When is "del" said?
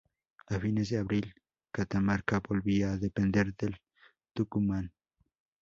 3.55-3.77